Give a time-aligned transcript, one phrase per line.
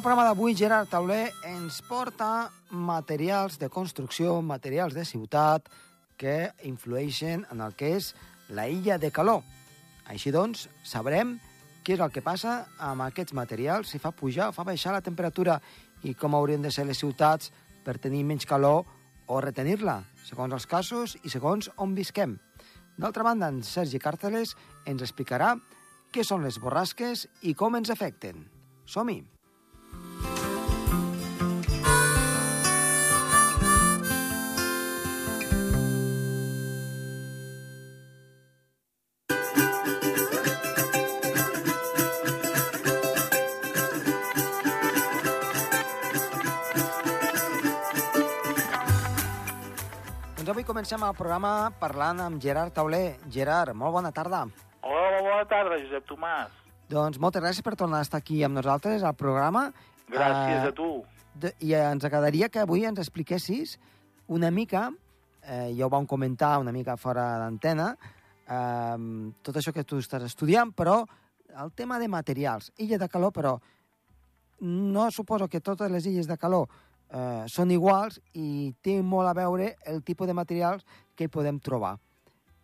[0.00, 5.66] El programa d'avui, Gerard Tauler ens porta materials de construcció, materials de ciutat,
[6.16, 8.06] que influeixen en el que és
[8.48, 9.42] la illa de calor.
[10.08, 11.34] Així doncs, sabrem
[11.84, 15.02] què és el que passa amb aquests materials, si fa pujar o fa baixar la
[15.04, 15.58] temperatura
[16.00, 17.50] i com haurien de ser les ciutats
[17.84, 18.86] per tenir menys calor
[19.28, 22.38] o retenir-la, segons els casos i segons on visquem.
[22.96, 24.56] D'altra banda, en Sergi Càrteles
[24.86, 25.58] ens explicarà
[26.08, 28.48] què són les borrasques i com ens afecten.
[28.88, 29.39] Som-hi!
[50.80, 53.18] Comencem el programa parlant amb Gerard Tauler.
[53.28, 54.46] Gerard, molt bona tarda.
[54.80, 56.54] Hola, bona tarda, Josep Tomàs.
[56.88, 59.66] Doncs moltes gràcies per tornar a estar aquí amb nosaltres al programa.
[60.08, 61.04] Gràcies Eh, a tu.
[61.34, 63.78] De, I ens agradaria que avui ens expliquessis
[64.26, 64.90] una mica,
[65.42, 67.94] eh, ja ho vam comentar una mica fora d'antena,
[68.48, 71.04] eh, tot això que tu estàs estudiant, però
[71.62, 72.72] el tema de materials.
[72.78, 73.60] Illa de calor, però
[74.60, 76.68] no suposo que totes les illes de calor
[77.12, 80.84] eh, són iguals i té molt a veure el tipus de materials
[81.16, 81.96] que hi podem trobar.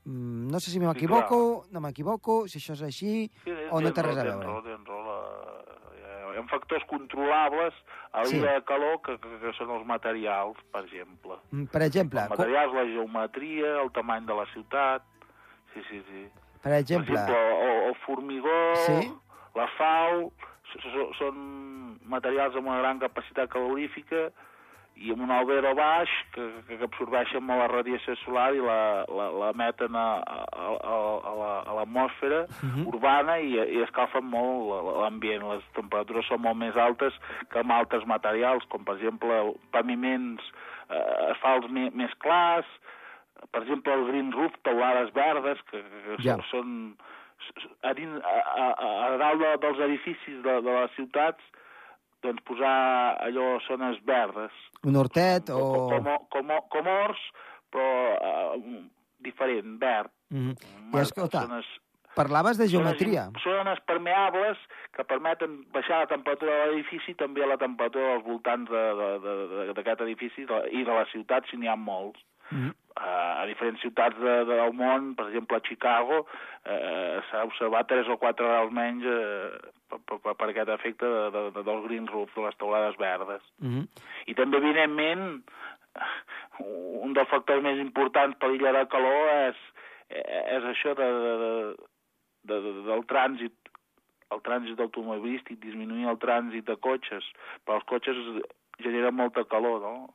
[0.07, 3.31] Mm, no sé si m'equivoco, no m'equivoco, si això és així...
[3.45, 4.47] Sí, o no té res a veure.
[4.47, 5.03] raó, tens raó.
[5.03, 5.19] La...
[6.37, 7.75] Hi ha factors controlables
[8.13, 8.37] a Sí.
[8.37, 11.39] l'illa de calor que, que, que són els materials, per exemple.
[11.51, 15.03] Mm, Per exemple, Els materials, la geometria, el tamany de la ciutat...
[15.73, 16.23] Sí, sí, sí.
[16.63, 19.13] per Per exemple, exemple, el, el formigó, Sí.
[19.55, 20.31] la fau,
[21.19, 21.37] són
[22.07, 24.29] materials amb una gran capacitat calorífica
[24.97, 29.27] i amb un albero baix que, que, absorbeixen molt la radiació solar i la, la,
[29.43, 30.39] la meten a, a,
[30.73, 32.87] a, a la- a l'atmosfera Mhm.
[32.95, 35.45] urbana i, i escalfen molt la- l'ambient.
[35.53, 37.13] Les temperatures són molt més altes
[37.53, 40.41] que amb altres materials, com per exemple paviments,
[40.89, 42.67] eh, asfalts me, més clars,
[43.53, 46.39] per exemple el green roof, teulades verdes, que, que Ja.
[46.41, 46.97] són, són
[47.83, 51.43] a, dins, a, a, a dalt de, dels edificis de, de les ciutats
[52.25, 52.77] doncs posar
[53.23, 54.53] allò zones verdes
[54.85, 55.89] un hortet com, o...
[55.91, 57.21] com, com, com horts
[57.71, 57.89] però
[58.57, 58.85] uh,
[59.19, 60.57] diferent, verd Mhm.
[60.59, 61.67] I Ma- escolta, zones,
[62.17, 63.29] parlaves de geometria.
[63.31, 64.59] zones, zones permeables
[64.97, 69.19] que permeten baixar la temperatura de l'edifici i també la temperatura dels voltants de- de-
[69.23, 72.19] de- de- d'aquest edifici de, i de la ciutat si n'hi ha molts
[72.51, 72.75] Mhm.
[72.97, 76.23] a, a diferents ciutats de, de, del món, per exemple a Chicago,
[76.65, 81.25] eh, s'ha observat 3 o 4 graus menys eh, per, per, per aquest efecte de,
[81.35, 83.43] de, de, del green roof, de les teulades verdes.
[83.61, 83.89] Mhm.
[84.27, 85.43] I també, evidentment,
[87.03, 89.61] un dels factors més importants per l'illa de calor és,
[90.09, 91.33] és això de, de,
[92.49, 93.55] de, de, del trànsit
[94.35, 97.27] el trànsit automobilístic, disminuir el trànsit de cotxes,
[97.65, 98.17] però els cotxes
[98.83, 100.09] generen molta calor, no?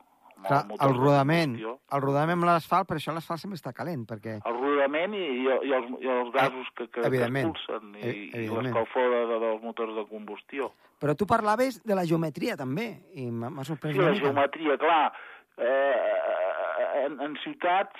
[0.46, 4.38] Clar, el rodament, el rodament amb l'asfalt, per això l'asfalt sempre està calent, perquè...
[4.44, 8.44] el rodament i, i, i, els, i els gasos que, que, que expulsen i, Eh,
[8.44, 10.70] i l'escalfor de, de, dels motors de combustió.
[11.02, 12.88] Però tu parlaves de la geometria, també,
[13.18, 14.26] i m'ha sorprès Sí, la mica.
[14.28, 15.12] geometria, clar.
[15.58, 17.98] Eh, en, en ciutats,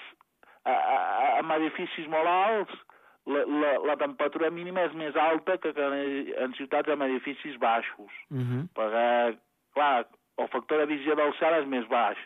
[0.64, 0.74] a,
[1.40, 2.74] amb edificis molt alts,
[3.26, 7.58] la, la, la temperatura mínima és més alta que, que en, en ciutats amb edificis
[7.62, 8.10] baixos.
[8.34, 8.68] Mhm.
[8.74, 9.06] Perquè,
[9.76, 10.06] clar,
[10.42, 12.18] el factor de visió del cel és més baix.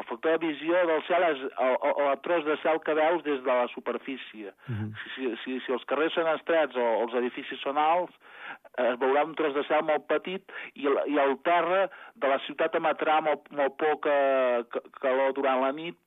[0.00, 3.20] El factor de visió del cel és el, el, el tros de cel que veus
[3.26, 4.52] des de la superfície.
[4.68, 4.92] Mhm.
[5.02, 8.14] Si, si, si, si els carrers són estrets o els edificis són alts,
[8.78, 10.48] eh, es veurà un tros de cel molt petit
[10.80, 11.82] i el, i el terra
[12.16, 14.16] de la ciutat emetrà molt, molt poca
[14.72, 15.98] ca- calor durant la nit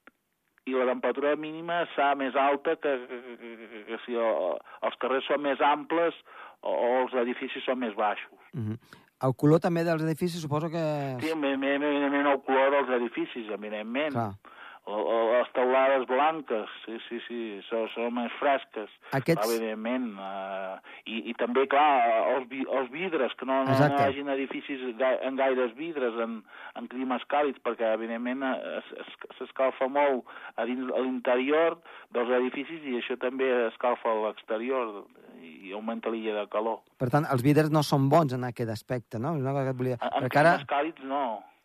[0.65, 5.27] i la temperatura mínima serà més alta que, que, que, que, si el, els carrers
[5.29, 6.17] són més amples
[6.65, 8.33] o, o els edificis són més baixos.
[8.57, 8.79] Mhm.
[9.25, 10.83] El color també dels edificis suposo que...
[11.23, 14.13] Sí, evidentment el color dels edificis, evidentment.
[14.13, 14.55] Clar.
[14.85, 18.91] O, o les teulades blanques, sí, sí, sí, són, són més fresques.
[19.17, 20.11] Aquests- Evidentment.
[20.13, 20.75] Uh,
[21.09, 21.87] i, I també, clar,
[22.35, 26.35] els, vi, els vidres, que no, no, no hi hagin edificis en gaires vidres, en,
[26.77, 31.79] en climes càlids, perquè, evidentment, eh, es- es- s'escalfa molt a dins a l'interior
[32.13, 35.01] dels edificis i això també escalfa a l'exterior
[35.41, 36.83] i augmenta l'illa de calor.
[37.01, 39.33] Per tant, els vidres no són bons en aquest aspecte, no?
[39.33, 39.97] És una cosa que et volia...
[39.99, 41.23] En, en Perquè ara, climes càlids, no.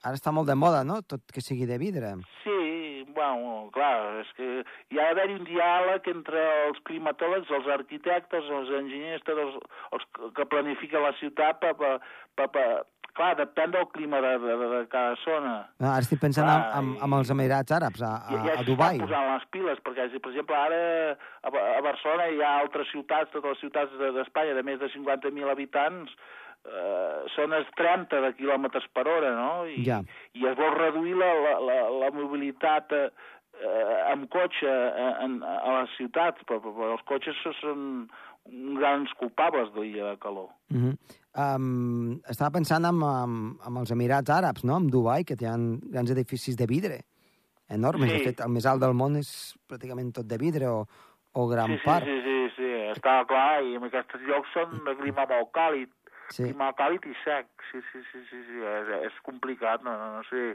[0.09, 2.15] ara està molt de moda, no?, tot que sigui de vidre.
[2.45, 2.57] Sí,
[3.21, 4.49] bueno, clar, és que
[4.91, 9.59] hi ha d'haver un diàleg entre els climatòlegs, els arquitectes, els enginyers, tots els,
[9.97, 10.09] els
[10.39, 11.93] que planifiquen la ciutat, per, per,
[12.39, 12.65] per, per,
[13.15, 15.55] clar, depèn del clima de, de, de cada zona.
[15.83, 18.43] Ah, ara estic pensant Clar, en, en, i- en els Emirats Àrabs, a, a, I,
[18.47, 19.01] ja a Dubai.
[19.03, 20.83] posant les piles, perquè, per exemple, ara
[21.43, 24.89] a, a Barcelona hi ha altres ciutats, totes les ciutats de- d'Espanya de més de
[24.95, 26.15] 50.000 habitants,
[26.67, 29.67] eh, zones 30 de quilòmetres per hora, no?
[29.67, 30.03] I, Ja.
[30.35, 33.11] i es vol reduir la, la, la, la mobilitat eh,
[34.13, 38.09] amb cotxe eh, en, a les ciutats, però, però, però els cotxes són
[38.79, 40.49] grans culpables de l'illa de calor.
[40.71, 40.95] Uh -huh.
[41.57, 44.77] um, estava pensant en, en, en els Emirats Àrabs, no?
[44.77, 47.01] En Dubai, que tenen grans edificis de vidre,
[47.69, 48.11] enormes.
[48.11, 48.19] Sí.
[48.19, 50.87] De fet, el més alt del món és pràcticament tot de vidre o,
[51.33, 52.05] o gran sí, sí, part.
[52.05, 55.89] sí, sí, sí, està clar, i en aquests llocs són de clima molt càlid,
[56.31, 56.45] Sí.
[56.47, 58.63] clima càlid i sec, sí, sí, sí, sí, sí.
[58.73, 60.55] És, és complicat, no, no, no sé.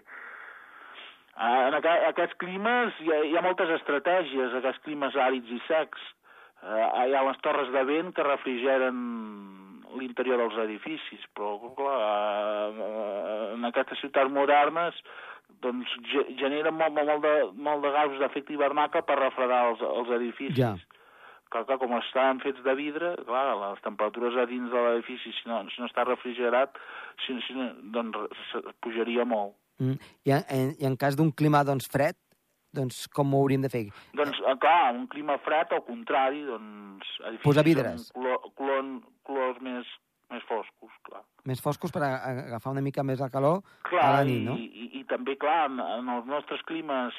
[1.36, 5.60] Ah, En aqu aquests climes hi ha, hi ha moltes estratègies, aquests climes àrids i
[5.68, 6.12] secs.
[6.63, 9.01] Uh, hi ha les torres de vent que refrigeren
[10.00, 12.00] l'interior dels edificis, però clar,
[12.72, 14.98] uh, en aquestes ciutats modernes
[15.63, 17.36] doncs ge generen molt, molt, de,
[17.68, 20.57] molt de gasos d'efecte hivernacle per refredar els, els edificis.
[20.57, 20.74] Ja.
[21.55, 25.45] Clar, clar, com estan fets de vidre, clar, les temperatures a dins de l'edifici, si,
[25.47, 26.75] no, si no està refrigerat,
[27.23, 28.17] si, si no, doncs
[28.51, 29.53] se- pujaria molt.
[29.79, 29.95] Mm.
[30.27, 32.17] I, en, I en cas d'un clima doncs, fred,
[32.75, 33.85] doncs com ho hauríem de fer?
[34.19, 37.13] Doncs, eh, clar, un clima fred, al contrari, doncs...
[37.45, 38.09] Posar vidres.
[38.17, 38.83] Color, color,
[39.23, 39.87] colors més,
[40.35, 41.23] més foscos, clar.
[41.47, 44.57] Més foscos per agafar una mica més la calor Clar, a la nit, no?
[44.59, 47.15] i, i, i també, clar, en, en els nostres climes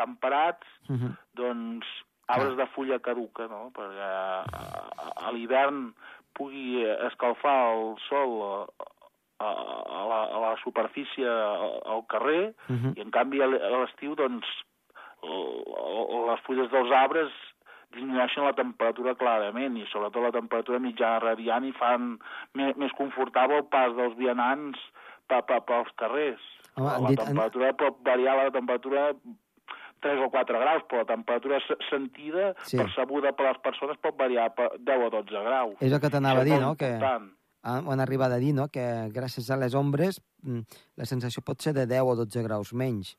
[0.00, 1.12] temperats, Uh -huh.
[1.36, 1.86] doncs
[2.26, 3.70] arbres de fulla caduca, no?
[3.74, 5.92] Perquè a, a, a l'hivern
[6.34, 12.92] pugui escalfar el sol a, a, la, a la superfície al, carrer Uh -huh.
[12.96, 14.46] i en canvi a l'estiu doncs
[15.24, 17.30] les fulles dels arbres
[17.94, 22.18] disminueixen la temperatura clarament i sobretot la temperatura mitjana radiant i fan
[22.54, 24.78] més, més confortable el pas dels vianants
[25.28, 26.42] pa, pa, pels carrers.
[26.76, 29.12] Home, la dit- temperatura pot variar la temperatura
[30.04, 32.76] 3 o 4 graus, però la temperatura se- sentida, Sí.
[32.76, 35.74] percebuda per les persones, pot variar per 10 o 12 graus.
[35.80, 36.74] És el que t'anava a dir, no?
[36.76, 37.32] Que han,
[37.88, 38.68] han arribat a dir, no?
[38.68, 40.60] Que gràcies a les ombres mm,
[41.00, 43.16] la sensació pot ser de 10 o 12 graus menys.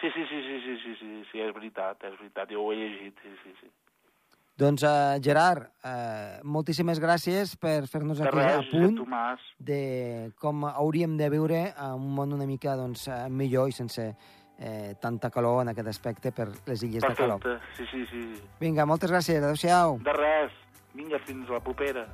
[0.00, 2.76] Sí, sí, sí, sí, sí, sí, sí, sí, és veritat, és veritat, jo ho he
[2.76, 3.70] llegit, sí, sí, sí.
[4.56, 9.42] Doncs, uh, Gerard, uh, moltíssimes gràcies per fer-nos aquí res, punt Tomàs.
[9.60, 14.14] de com hauríem de viure en un món una mica doncs, eh, millor i sense
[14.58, 17.40] eh, tanta calor en aquest aspecte per les illes de calor.
[17.40, 18.42] Perfecte, sí, sí, sí.
[18.60, 19.42] Vinga, moltes gràcies.
[19.42, 20.00] Adéu-siau.
[20.04, 20.52] De res.
[20.96, 22.06] Vinga, fins la propera.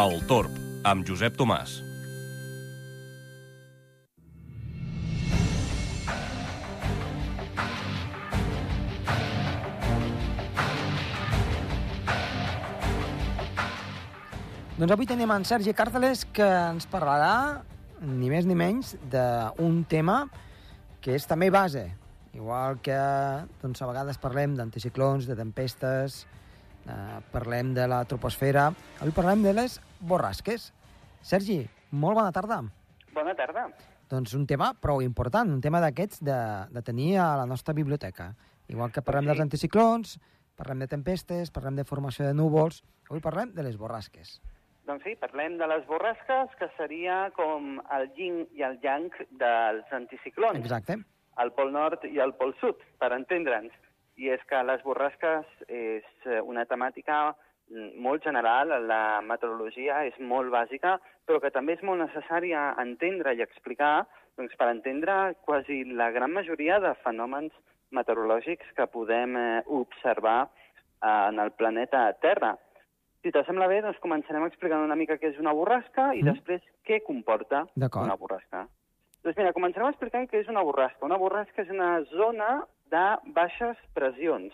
[0.00, 0.54] El Torb,
[0.88, 1.89] amb Josep Tomàs.
[14.80, 17.60] Doncs avui tenim en Sergi Càrteles que ens parlarà
[18.00, 20.22] ni més ni menys d'un tema
[21.04, 21.82] que és també base.
[22.32, 22.96] Igual que
[23.60, 26.22] doncs, a vegades parlem d'anticiclons, de tempestes,
[26.88, 28.70] eh, parlem de la troposfera,
[29.02, 30.70] avui parlem de les borrasques.
[31.20, 31.58] Sergi,
[31.90, 32.62] molt bona tarda.
[33.12, 33.66] Bona tarda.
[34.08, 36.38] Doncs un tema prou important, un tema d'aquests de,
[36.72, 38.32] de tenir a la nostra biblioteca.
[38.72, 39.34] Igual que parlem Sí.
[39.34, 40.16] dels anticiclons,
[40.56, 44.40] parlem de tempestes, parlem de formació de núvols, avui parlem de les borrasques.
[44.90, 49.92] Doncs sí, parlem de les borrasques, que seria com el yin i el yang dels
[49.94, 50.58] anticiclons.
[50.64, 50.96] Exacte.
[51.38, 53.70] El pol nord i el pol sud, per entendre'ns.
[54.18, 57.20] I és que les borrasques és eh, una temàtica
[58.02, 63.44] molt general, la meteorologia és molt bàsica, però que també és molt necessària entendre i
[63.44, 67.54] explicar doncs, per entendre quasi la gran majoria de fenòmens
[67.94, 72.56] meteorològics que podem eh, observar eh, en el planeta Terra.
[73.22, 76.30] Si t'assembla bé, doncs començarem explicant una mica què és una borrasca i Mm.
[76.32, 77.66] després què comporta
[78.06, 78.66] una borrasca.
[79.22, 81.04] Doncs mira, començarem explicant què és una borrasca.
[81.04, 84.52] Una borrasca és una zona de baixes pressions.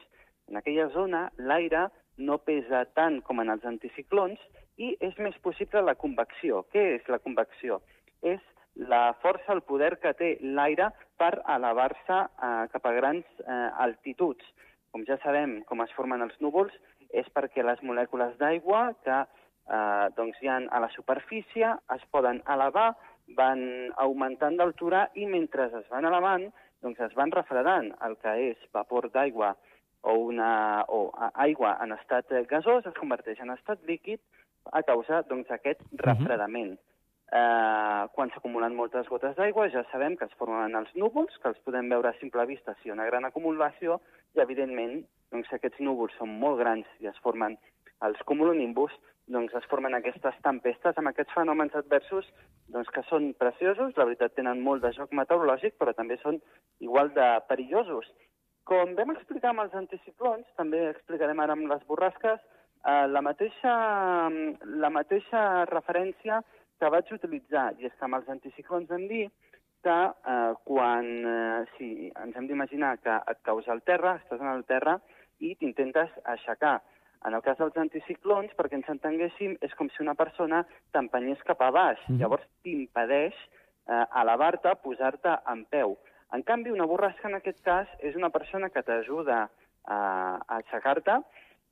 [0.49, 4.39] En aquella zona l'aire no pesa tant com en els anticiclons
[4.79, 6.65] i és més possible la convecció.
[6.73, 7.81] Què és la convecció?
[8.23, 8.41] És
[8.75, 14.45] la força, el poder que té l'aire per elevar-se eh, cap a grans eh, altituds.
[14.91, 16.73] Com ja sabem com es formen els núvols,
[17.11, 22.43] és perquè les molècules d'aigua que eh, doncs hi ha a la superfície es poden
[22.53, 22.95] elevar,
[23.37, 23.63] van
[24.03, 26.47] augmentant d'altura i mentre es van elevant,
[26.83, 29.57] doncs es van refredant el que és vapor d'aigua
[30.03, 34.21] o, una, o aigua en estat gasós es converteix en estat líquid
[34.73, 36.77] a causa doncs, d'aquest refredament.
[37.33, 41.59] eh, quan s'acumulen moltes gotes d'aigua, ja sabem que es formen els núvols, que els
[41.67, 44.01] podem veure a simple vista si hi ha una gran acumulació,
[44.37, 45.01] i evidentment,
[45.33, 47.57] doncs, aquests núvols són molt grans i es formen
[48.07, 48.93] els cumulonimbus,
[49.33, 52.29] doncs es formen aquestes tempestes amb aquests fenòmens adversos
[52.71, 56.39] doncs, que són preciosos, la veritat tenen molt de joc meteorològic, però també són
[56.85, 58.07] igual de perillosos.
[58.67, 62.39] Com vam explicar amb els anticiclons, també explicarem ara amb les borrasques,
[62.85, 63.75] eh, la, mateixa,
[64.85, 66.43] la mateixa referència
[66.79, 69.46] que vaig utilitzar, i és que amb els anticiclons hem dit
[69.87, 69.97] que
[70.35, 74.65] eh, quan, eh, si ens hem d'imaginar que et causa el terra, estàs en el
[74.67, 74.99] terra
[75.39, 76.81] i t'intentes aixecar.
[77.27, 80.65] En el cas dels anticiclons, perquè ens entenguéssim, és com si una persona
[80.95, 82.03] t'empenyés cap a baix.
[82.09, 82.19] Mm.
[82.23, 85.97] Llavors t'impedeix eh, elevar-te, posar-te en peu.
[86.35, 91.21] En canvi, una borrasca, en aquest cas, és una persona que t'ajuda a, a aixecar-te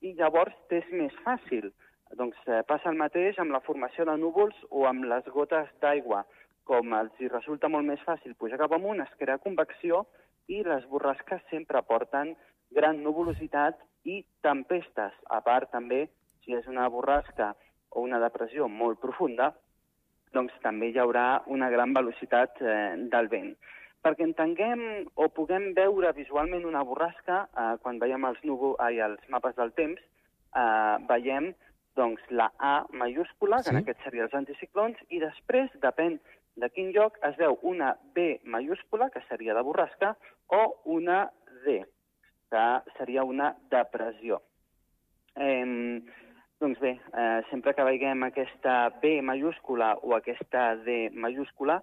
[0.07, 1.71] i llavors t'és més fàcil.
[2.15, 6.23] Doncs eh, passa el mateix amb la formació de núvols o amb les gotes d'aigua.
[6.65, 10.05] Com els hi resulta molt més fàcil pujar cap amunt, es crea convecció
[10.49, 12.33] i les borrasques sempre porten
[12.73, 15.13] gran nuvolositat i tempestes.
[15.29, 16.07] A part, també,
[16.43, 17.53] si és una borrasca
[17.91, 19.51] o una depressió molt profunda,
[20.33, 23.55] doncs també hi haurà una gran velocitat eh, del vent
[24.05, 24.81] perquè entenguem
[25.17, 29.71] o puguem veure visualment una borrasca, eh, quan veiem els, núvol, ai, els mapes del
[29.79, 30.01] temps,
[30.53, 31.53] eh, veiem
[31.97, 33.65] doncs, la A mayúscula, sí.
[33.65, 36.19] que en aquest seria els anticiclons, i després, depèn
[36.55, 40.15] de quin lloc, es veu una B mayúscula, que seria de borrasca,
[40.47, 41.31] o una
[41.65, 41.81] D,
[42.51, 42.65] que
[42.97, 44.41] seria una depressió.
[45.35, 46.01] Eh,
[46.59, 51.81] doncs bé, eh, sempre que veiem aquesta B mayúscula o aquesta D mayúscula,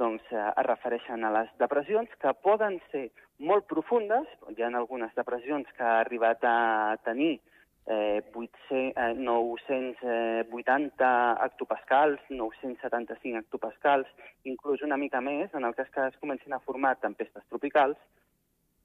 [0.00, 4.26] doncs, eh, es refereixen a les depressions que poden ser molt profundes.
[4.50, 7.38] Hi ha algunes depressions que ha arribat a tenir
[7.86, 14.06] eh, 800, eh, 980 hectopascals, 975 hectopascals,
[14.44, 17.98] inclús una mica més, en el cas que es comencin a formar tempestes tropicals,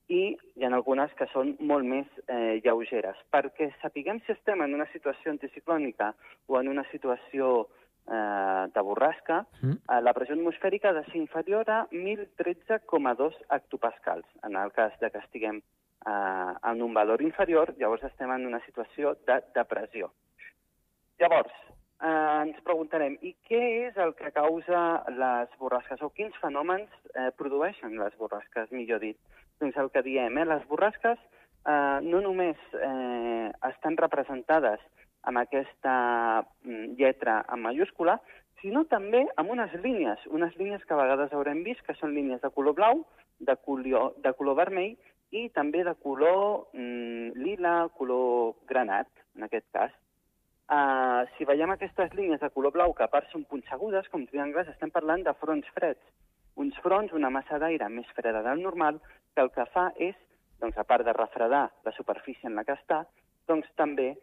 [0.07, 3.17] i hi ha algunes que són molt més eh, lleugeres.
[3.33, 6.13] Perquè sapiguem si estem en una situació anticiclònica
[6.47, 7.67] o en una situació
[8.05, 9.79] eh, de borrasca, mm.
[9.89, 14.29] eh, la pressió atmosfèrica ha de ser inferior a 1.013,2 hectopascals.
[14.43, 15.63] En el cas de que estiguem
[16.05, 20.12] eh, en un valor inferior, llavors estem en una situació de depressió.
[21.19, 21.53] Llavors,
[22.01, 24.81] eh, ens preguntarem, i què és el que causa
[25.15, 29.17] les borrasques, o quins fenòmens eh, produeixen les borrasques, millor dit?
[29.62, 34.81] Doncs el que diem, eh, les borrasques eh, no només eh, estan representades
[35.25, 35.95] amb aquesta
[36.63, 38.19] mm, lletra en mayúscula,
[38.62, 42.41] sinó també amb unes línies, unes línies que a vegades haurem vist que són línies
[42.41, 43.03] de color blau,
[43.39, 44.95] de color, de color vermell
[45.35, 49.93] i també de color mm, lila, color granat, en aquest cas.
[50.65, 54.71] Uh, si veiem aquestes línies de color blau que a part són punxegudes, com triangles,
[54.71, 56.01] estem parlant de fronts freds.
[56.61, 59.01] Uns fronts, una massa d'aire més freda del normal,
[59.35, 60.15] que el que fa és,
[60.63, 63.03] doncs, a part de refredar la superfície en la que està,
[63.49, 64.13] doncs també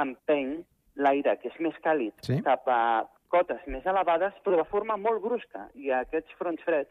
[0.00, 0.56] empeny
[0.96, 2.40] l'aire, que és més càlid, sí.
[2.42, 5.68] cap a cotes més elevades, però de forma molt brusca.
[5.74, 6.90] I aquests fronts freds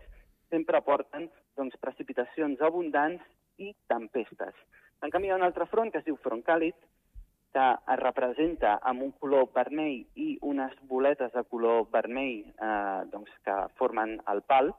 [0.54, 3.24] sempre porten doncs, precipitacions abundants
[3.64, 4.56] i tempestes.
[5.04, 6.76] En canvi, hi ha un altre front que es diu front càlid,
[7.54, 13.34] que es representa amb un color vermell i unes boletes de color vermell eh, doncs,
[13.46, 14.72] que formen el pal,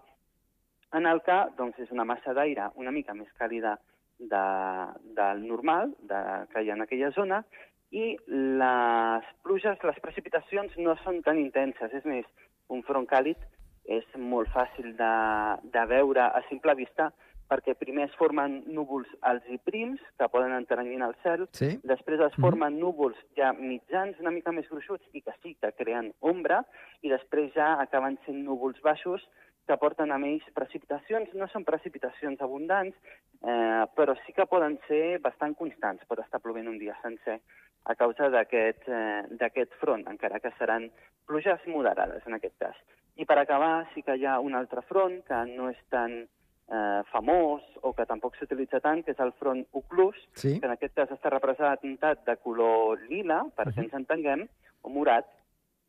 [0.95, 3.77] en el que doncs, és una massa d'aire una mica més càlida
[4.19, 4.43] de,
[5.19, 6.21] del normal de,
[6.53, 7.43] que hi ha en aquella zona
[7.95, 11.93] i les pluges, les precipitacions no són tan intenses.
[11.95, 12.27] És més,
[12.75, 13.39] un front càlid
[13.85, 15.15] és molt fàcil de,
[15.75, 17.13] de veure a simple vista
[17.51, 21.75] perquè primer es formen núvols alts i prims, que poden enteranyir el cel, sí.
[21.85, 22.45] després es mhm.
[22.47, 22.81] formen mm.
[22.81, 26.63] núvols ja mitjans, una mica més gruixuts, i que sí que creen ombra,
[27.03, 29.25] i després ja acaben sent núvols baixos,
[29.65, 31.31] que porten amb ells precipitacions.
[31.41, 32.97] No són precipitacions abundants,
[33.41, 36.05] eh, però sí que poden ser bastant constants.
[36.09, 37.39] Pot estar plovent un dia sencer
[37.85, 40.91] a causa d'aquest eh, front, encara que seran
[41.27, 42.77] pluges moderades en aquest cas.
[43.17, 46.25] I per acabar, sí que hi ha un altre front que no és tan
[46.69, 50.59] eh, famós o que tampoc s'utilitza tant, que és el front oclús, sí.
[50.61, 53.85] que en aquest cas està representat de color lila, perquè uh -huh.
[53.85, 54.49] ens entenguem,
[54.83, 55.27] o morat,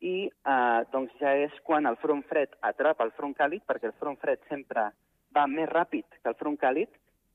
[0.00, 3.98] i eh, doncs ja és quan el front fred atrapa el front càlid, perquè el
[4.00, 4.90] front fred sempre
[5.34, 6.88] va més ràpid que el front càlid,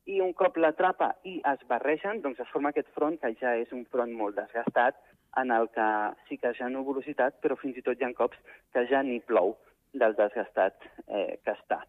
[0.05, 3.71] i un cop l'atrapa i es barregen, doncs es forma aquest front que ja és
[3.71, 4.95] un front molt desgastat,
[5.37, 5.87] en el que
[6.27, 8.37] sí que hi ha nuvolositat, però fins i tot hi ha cops
[8.73, 9.55] que ja ni plou
[9.93, 10.75] del desgastat
[11.07, 11.83] eh, que està.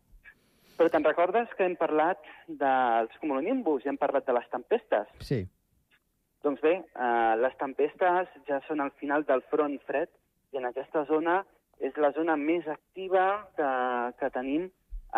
[0.82, 2.24] Però te'n recordes que hem parlat
[2.60, 5.12] dels cumulonimbus i hem parlat de les tempestes?
[5.22, 5.36] Sí.
[6.42, 10.10] Doncs bé, eh, les tempestes ja són al final del front fred
[10.50, 11.36] i en aquesta zona
[11.78, 13.68] és la zona més activa que,
[14.18, 14.64] que tenim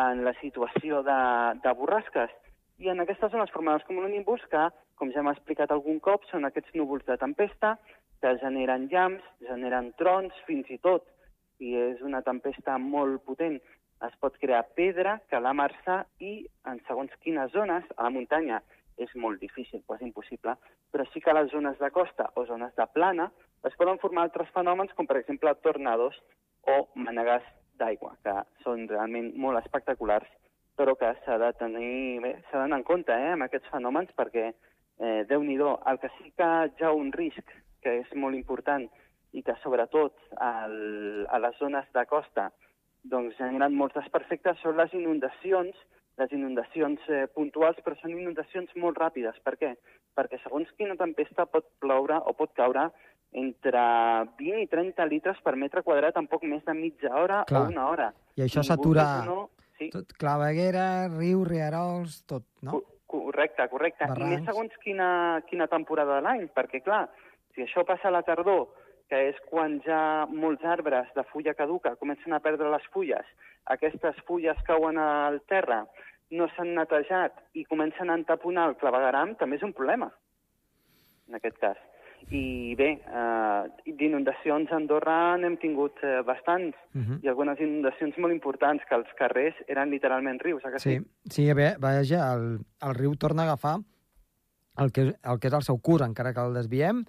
[0.05, 1.17] en la situació de,
[1.65, 2.37] de borrasques.
[2.85, 4.67] I en aquesta zona es formen els cumulonimbus que,
[5.01, 7.79] com ja hem explicat algun cop, són aquests núvols de tempesta
[8.21, 11.09] que generen llamps, generen trons, fins i tot,
[11.57, 13.63] si és una tempesta molt potent,
[14.03, 18.63] es pot crear pedra, calar marça i en segons quines zones, a la muntanya.
[18.95, 20.55] És molt difícil, quasi impossible,
[20.95, 23.27] però sí que a les zones de costa o zones de plana
[23.67, 26.21] es poden formar altres fenòmens com per exemple tornados
[26.71, 27.49] o manegars
[27.81, 30.29] d'aigua, que són realment molt espectaculars,
[30.79, 34.53] però que s'ha de tenir, s'ha d'anar en compte eh, amb aquests fenòmens perquè,
[35.01, 37.51] eh, déu nhi el que sí que ja un risc,
[37.83, 38.87] que és molt important,
[39.35, 42.53] i que sobretot al, a les zones de costa
[43.05, 45.77] doncs, generen molts desperfectes són les inundacions,
[46.21, 49.37] les inundacions eh, puntuals, però són inundacions molt ràpides.
[49.45, 49.73] Per què?
[50.15, 52.89] Perquè segons quina tempesta pot ploure o pot caure
[53.35, 53.81] entre
[54.39, 57.65] 20 i 30 litres per metre quadrat en poc més de mitja hora Clar.
[57.65, 58.13] o una hora.
[58.39, 59.91] I això s'atura No, sí.
[59.91, 62.79] tot, claveguera, riu, rierols, tot, no?
[62.81, 64.05] Co- Correcte, correcte.
[64.05, 64.31] I Barrancs.
[64.41, 67.05] més segons quina, quina temporada de l'any, perquè, clar,
[67.55, 68.65] si això passa a la tardor,
[69.09, 73.27] que és quan ja molts arbres de fulla caduca comencen a perdre les fulles,
[73.67, 75.85] aquestes fulles cauen al terra,
[76.31, 80.11] no s'han netejat i comencen a entaponar el clavegaram, també és un problema,
[81.29, 81.77] en aquest cas.
[82.33, 87.19] I bé, eh, d'inundacions a Andorra n'hem tingut eh, bastants, Mhm.
[87.23, 91.53] i algunes inundacions molt importants, que els carrers eren literalment rius, a que Sí, sí,
[91.53, 93.77] bé, vaja, el, el riu torna a agafar
[94.79, 97.05] el que, el que és el seu curs, encara que el desviem,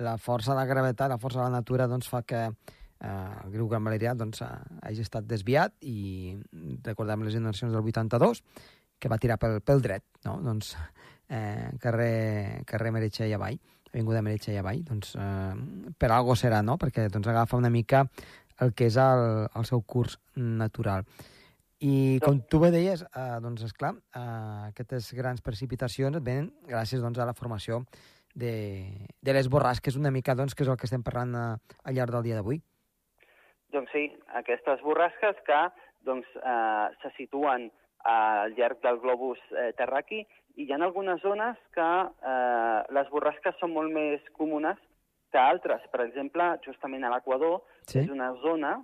[0.00, 3.52] la força de la gravetat, la força de la natura, doncs, fa que eh, el
[3.52, 6.36] riu Gran Valerià doncs, eh, hagi estat desviat i
[6.84, 8.42] recordem les inundacions del 82,
[9.00, 10.38] que va tirar pel, pel dret, no?
[10.44, 10.74] doncs,
[11.28, 13.58] eh, carrer, carrer Meritxell avall,
[13.92, 16.76] avinguda Meritxell avall, doncs, eh, per algo serà, no?
[16.80, 18.06] perquè doncs, agafa una mica
[18.60, 21.06] el que és el, el seu curs natural.
[21.80, 27.18] I com tu bé deies, eh, doncs, esclar, eh, aquestes grans precipitacions venen gràcies doncs,
[27.18, 27.86] a la formació
[28.34, 31.94] de, de les borrasques, una mica, doncs, que és el que estem parlant eh, al
[31.96, 32.60] llarg del dia d'avui.
[33.70, 35.60] Doncs sí, aquestes borrasques que
[36.06, 37.70] doncs, eh, se situen
[38.08, 40.22] al llarg del globus eh, terraqui
[40.56, 41.88] i hi ha algunes zones que
[42.26, 44.78] eh, les borrasques són molt més comunes
[45.30, 45.82] que altres.
[45.92, 47.98] Per exemple, justament a l'Equador Sí.
[48.00, 48.76] és una zona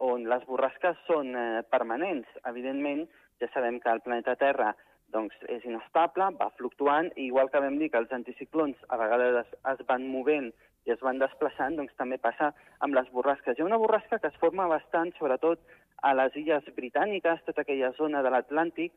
[0.00, 2.28] on les borrasques són eh, permanents.
[2.48, 3.04] Evidentment,
[3.40, 4.74] ja sabem que el planeta Terra
[5.12, 9.44] doncs, és inestable, va fluctuant, i igual que vam dir que els anticiclons a vegades
[9.44, 10.52] es, es van movent
[10.86, 13.58] i es van desplaçant, doncs també passa amb les borrasques.
[13.58, 15.60] Hi ha una borrasca que es forma bastant, sobretot
[16.02, 18.92] a les illes britàniques, tota aquella zona de l'Atlàntic,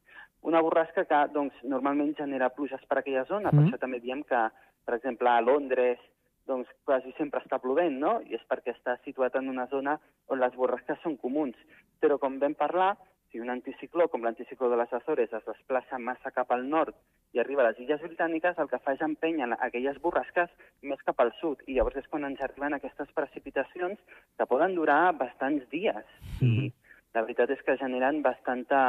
[0.47, 3.67] una borrasca que doncs, normalment genera pluges per aquella zona, per Mhm.
[3.67, 4.49] això també diem que,
[4.85, 5.99] per exemple, a Londres
[6.45, 8.21] doncs quasi sempre està plovent, no?
[8.21, 11.55] I és perquè està situat en una zona on les borrasques són comuns.
[12.01, 12.97] Però com vam parlar,
[13.33, 16.93] si un anticicló com l'anticicló de les Açores es desplaça massa cap al nord
[17.33, 20.51] i arriba a les illes britàniques, el que fa és empènyer aquelles borrasques
[20.85, 21.63] més cap al sud.
[21.65, 23.97] I llavors és quan ens arriben aquestes precipitacions
[24.37, 26.05] que poden durar bastants dies.
[26.45, 26.69] I
[27.17, 28.83] la veritat és que generen bastanta,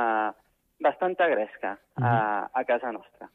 [0.85, 2.13] bastanta gresca a,
[2.53, 3.31] a casa nostra.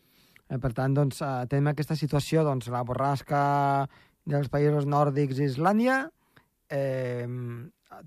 [0.46, 3.42] Eh, per tant, doncs, eh, tenim aquesta situació, doncs, la borrasca
[4.30, 6.04] dels països nòrdics i Islàndia,
[6.70, 7.26] eh,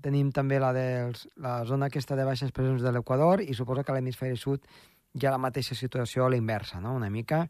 [0.03, 3.91] tenim també la, dels, la zona aquesta de baixes pressions de l'Equador i suposo que
[3.91, 4.65] a l'hemisferi sud
[5.13, 7.43] hi ha la mateixa situació a la inversa, no?, una mica.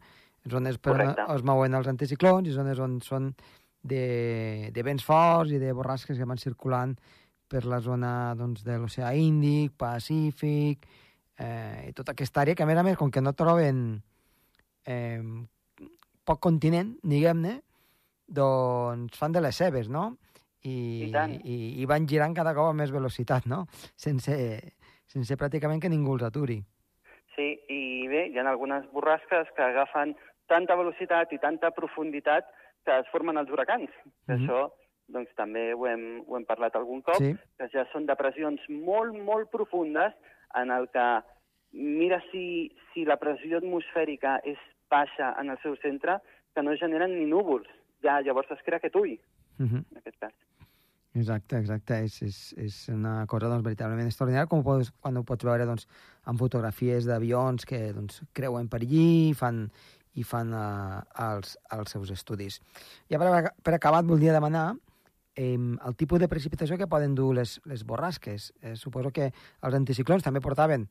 [0.50, 3.30] Zones per on es mouen els anticiclons i zones on són
[3.80, 6.92] de, de vents forts i de borrasques que van circulant
[7.48, 10.84] per la zona doncs, de l'oceà Índic, Pacífic,
[11.38, 14.02] eh, i tota aquesta àrea que, a més a més, com que no troben
[14.84, 15.22] eh,
[16.24, 17.58] poc continent, diguem-ne,
[18.26, 20.14] doncs fan de les seves, no?
[20.64, 21.34] I, I tant.
[21.44, 23.66] i, i van girant cada cop amb més velocitat, no?
[23.96, 24.34] Sense,
[25.06, 26.62] sense pràcticament que ningú els aturi.
[27.36, 30.14] Sí, i bé, hi ha algunes borrasques que agafen
[30.48, 32.46] tanta velocitat i tanta profunditat
[32.84, 33.90] que es formen els huracans.
[34.26, 34.44] Que Mhm.
[34.44, 34.72] Això
[35.08, 37.34] doncs, també ho hem, ho hem parlat algun cop, Sí.
[37.58, 40.14] que ja són depressions molt, molt profundes
[40.54, 41.22] en el que
[41.72, 44.56] mira si, si la pressió atmosfèrica és
[44.88, 46.18] baixa en el seu centre,
[46.54, 47.66] que no generen ni núvols.
[48.00, 49.18] Ja, llavors es crea aquest ull,
[49.58, 49.84] Uh -huh.
[49.90, 50.32] en aquest cas.
[51.14, 52.00] Exacte, exacte.
[52.08, 55.86] És, és, és una cosa doncs, veritablement extraordinària, com pots, quan ho pots veure doncs,
[56.30, 59.68] en fotografies d'avions que doncs, creuen per allí i fan,
[60.18, 62.58] i fan uh, els, els seus estudis.
[63.10, 63.30] I per,
[63.62, 64.72] per acabat voldria demanar
[65.36, 68.50] eh, el tipus de precipitació que poden dur les, les borrasques.
[68.62, 70.88] Eh, suposo que els anticiclons també portaven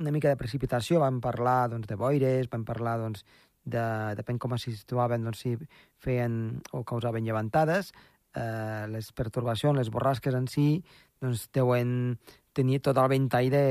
[0.00, 3.24] una mica de precipitació, vam parlar doncs, de boires, vam parlar doncs,
[3.68, 3.84] de,
[4.16, 5.56] depèn com es situaven, doncs, si
[6.00, 7.92] feien o causaven llevantades,
[8.36, 10.82] eh, les pertorbacions, les borrasques en si,
[11.20, 12.16] doncs deuen
[12.52, 13.66] tenir tot el ventall de,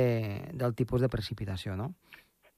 [0.54, 1.94] del tipus de precipitació, no?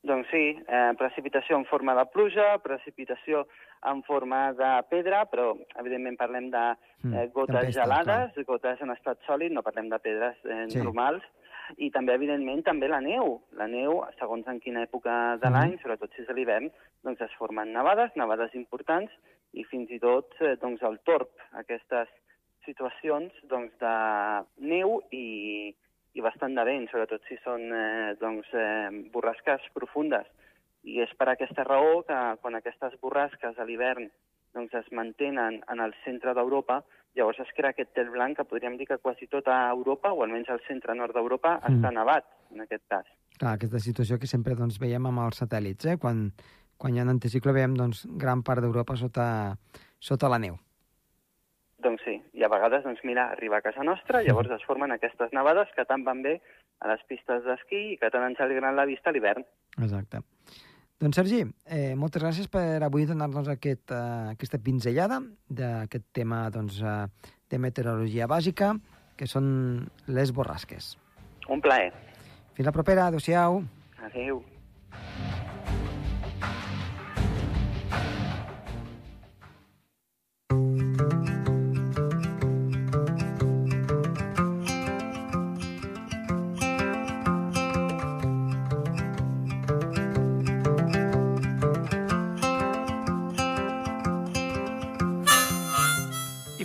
[0.03, 3.47] Doncs sí, eh, precipitació en forma de pluja, precipitació
[3.85, 6.63] en forma de pedra, però evidentment parlem de
[7.03, 10.77] Mm, eh, gotes tempestes, gelades, gotes en estat sòlid, no parlem de pedres eh, Sí.
[10.77, 11.23] normals,
[11.77, 13.41] i també, evidentment, també la neu.
[13.57, 15.53] La neu, segons en quina època de Mhm.
[15.53, 16.69] l'any, sobretot si és a l'hivern,
[17.03, 19.11] doncs es formen nevades, nevades importants,
[19.53, 22.09] i fins i tot eh, doncs el torb, aquestes
[22.65, 23.95] situacions doncs, de
[24.67, 25.73] neu i,
[26.13, 30.27] i bastant de vent, sobretot si són eh, doncs, eh, borrasques profundes.
[30.83, 34.09] I és per aquesta raó que quan aquestes borrasques a l'hivern
[34.55, 36.81] doncs, es mantenen en el centre d'Europa,
[37.15, 40.49] llavors es crea aquest tel blanc que podríem dir que quasi tota Europa, o almenys
[40.49, 41.75] el centre-nord d'Europa, Mm.
[41.75, 43.05] està nevat, en aquest cas.
[43.37, 45.97] Clar, aquesta situació que sempre doncs, veiem amb els satèl·lits, eh?
[45.97, 46.31] quan,
[46.81, 49.25] quan hi ha un anticiclo veiem doncs, gran part d'Europa sota,
[50.01, 50.57] sota la neu.
[51.81, 55.33] Doncs sí, i a vegades, doncs mira, arriba a casa nostra, llavors es formen aquestes
[55.33, 56.35] nevades que tant van bé
[56.81, 59.45] a les pistes d'esquí i que tant ens alegren la vista a l'hivern.
[59.77, 60.21] Exacte.
[61.01, 66.81] Doncs, Sergi, eh, moltes gràcies per avui donar-nos aquest, eh, aquesta pinzellada d'aquest tema doncs,
[66.81, 67.07] eh,
[67.49, 68.75] de meteorologia bàsica,
[69.17, 70.97] que són les borrasques.
[71.49, 71.91] Un plaer.
[72.53, 73.07] Fins la propera.
[73.07, 73.63] Adéu-siau.
[74.05, 74.43] Adéu.
[74.91, 75.20] I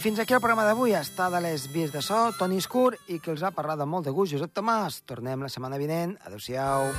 [0.07, 0.92] fins aquí el programa d'avui.
[0.95, 4.07] Està de les vies de so, Toni Escur, i que els ha parlat amb molt
[4.07, 5.01] de gust, Josep Tomàs.
[5.03, 6.14] Tornem la setmana vinent.
[6.29, 6.92] Adéu-siau.